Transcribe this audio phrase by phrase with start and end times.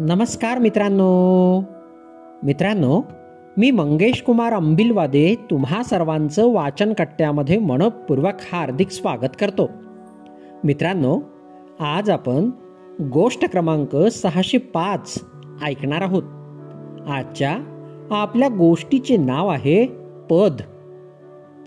[0.00, 1.60] नमस्कार मित्रांनो.
[2.42, 3.02] मित्रांनो
[3.56, 9.70] मी मंगेश कुमार अंबिलवादे तुम्हा सर्वांचं वाचन कट्ट्यामध्ये मनपूर्वक हार्दिक स्वागत करतो.
[10.64, 11.20] मित्रांनो
[11.80, 12.50] आज आपण
[13.12, 15.18] गोष्ट क्रमांक सहाशे पाच
[15.62, 16.22] ऐकणार आहोत.
[17.08, 17.58] आजच्या
[18.10, 19.86] आपल्या गोष्टीचे नाव आहे
[20.30, 20.60] पद.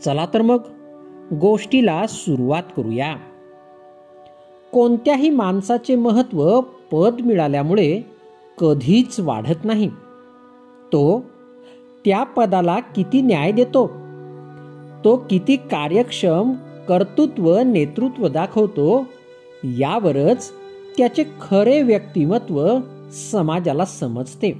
[0.05, 0.59] चला तर मग
[1.33, 3.15] गोष्टीला सुरुवात करूया.
[4.73, 8.16] कोणत्याही माणसाचे महत्त्व पद मिळाल्यामुळे
[8.57, 9.89] कधीच वाढत नाही.
[10.93, 11.25] तो
[12.05, 13.87] त्या पदाला किती न्याय देतो?
[15.03, 16.53] तो किती कार्यक्षम
[16.87, 19.05] कर्तृत्व नेतृत्व दाखवतो?
[19.63, 20.51] यावरच
[20.97, 22.67] त्याचे खरे व्यक्तिमत्व
[23.31, 24.51] समाजाला समजते.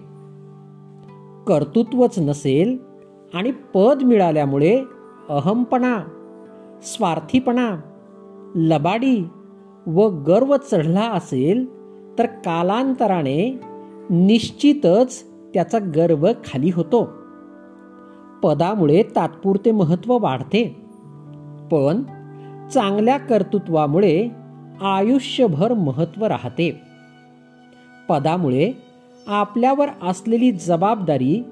[1.48, 2.78] कर्तृत्वच नसेल
[3.34, 4.84] आणि पद मिळाल्यामुळे
[5.30, 6.00] अहमपणा
[6.84, 7.80] स्वार्थीपणा
[8.56, 9.28] लबाडी
[9.88, 11.78] व गर्व चढला असेल
[12.20, 13.59] तर कालांतराने
[14.09, 17.13] निश्चितच त्याचा गर्व खाली होतो.
[18.44, 20.64] पदामुळे तात्पुरते महत्त्व वाढते.
[21.72, 22.03] पण
[22.67, 24.30] चांगल्या कर्तृत्वामुळे
[24.81, 26.81] आयुष्यभर महत्त्व राहते.
[28.09, 28.72] पदामुळे
[29.27, 31.44] आपल्यावर असलेली जबाबदारी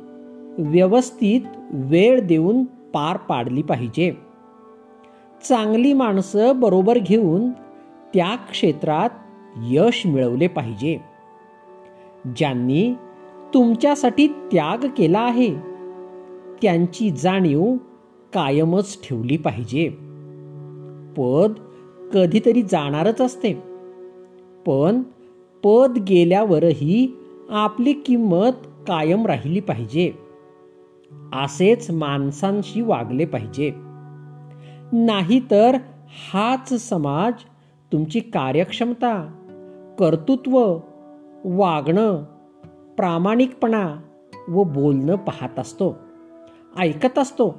[0.57, 4.13] व्यवस्थित वेळ देऊन पार पाडली पाहिजे.
[5.49, 7.51] चांगली माणसं बरोबर घेऊन
[8.13, 9.09] त्या क्षेत्रात
[9.63, 11.14] यश मिळवले पाहिजे.
[12.37, 12.93] ज्यांनी
[13.53, 15.55] तुमच्यासाठी त्याग केला आहे
[16.61, 17.75] त्यांची जाणीव
[18.33, 19.89] कायमच ठेवली पाहिजे.
[21.17, 21.53] पद
[22.13, 23.53] कधीतरी जाणारच असते.
[24.65, 25.01] पण
[25.63, 27.17] पद गेल्यावरही
[27.49, 30.11] आपली किंमत कायम राहिली पाहिजे.
[31.33, 33.71] असेच माणसांशी वागले पाहिजे.
[34.93, 35.77] नाहीतर
[36.33, 37.33] हाच समाज
[37.93, 39.31] तुमची कार्यक्षमता
[39.99, 40.77] कर्तृत्व
[41.47, 42.23] वागणं
[42.97, 44.01] प्रामाणिकपणा
[44.47, 45.97] व बोलणं पाहत असतो
[46.77, 47.55] ऐकत असतो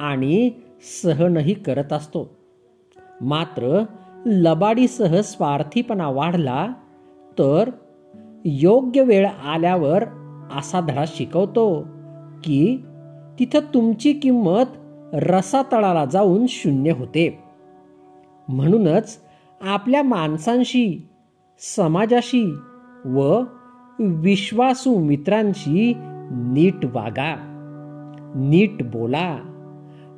[0.00, 0.50] आणि
[1.02, 2.30] सहनही करत असतो.
[3.20, 3.84] मात्र
[4.26, 6.68] लबाडीसह स्वार्थीपणा वाढला
[7.38, 7.70] तर
[8.44, 10.04] योग्य वेळ आल्यावर
[10.58, 11.86] असा धडा शिकवतो
[12.44, 12.84] की
[13.38, 14.64] तिथं तुमची किंमत
[15.12, 17.38] रसातळाला जाऊन शून्य होते.
[18.48, 19.18] म्हणूनच
[19.60, 21.08] आपल्या माणसांशी
[21.76, 22.54] समाजाशी
[23.04, 23.40] व
[23.98, 25.92] विश्वासू मित्रांशी
[26.30, 27.46] नीट वागा
[28.36, 29.38] नीट बोला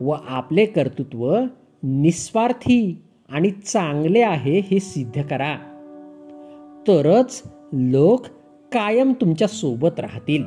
[0.00, 1.38] व आपले कर्तृत्व
[1.82, 5.56] निस्वार्थी आणि चांगले आहे हे सिद्ध करा.
[6.88, 7.42] तरच
[7.72, 8.26] लोक
[8.72, 10.44] कायम तुमच्यासोबत राहतील.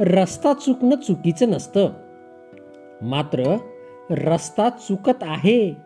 [0.00, 1.88] रस्ता चुकणं चुकीचं नसतं.
[3.02, 3.56] मात्र
[4.10, 5.76] रस्ता चुकत आहे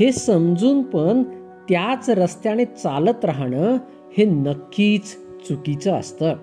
[0.00, 1.22] हे समजून पण
[1.68, 3.76] त्याच रस्त्याने चालत राहणं
[4.18, 5.16] हे नक्कीच
[5.48, 6.34] चुकीचं असतं.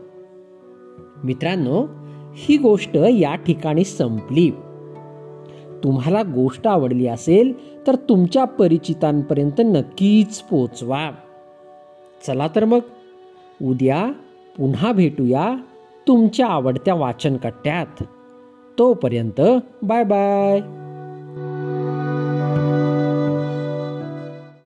[1.23, 1.85] मित्रांनो
[2.35, 4.51] ही गोष्ट या ठिकाणी संपली.
[5.83, 7.53] तुम्हाला गोष्ट आवडली असेल
[7.87, 11.11] तर तुमच्या परिचितांपर्यंत नक्कीच पोचवा.
[12.27, 12.79] चला तर मग
[13.63, 14.11] उद्या
[14.57, 15.55] पुन्हा भेटूया
[16.07, 18.03] तुमच्या आवडत्या वाचन कट्ट्यात
[18.79, 19.41] तोपर्यंत
[19.81, 20.86] बाय बाय.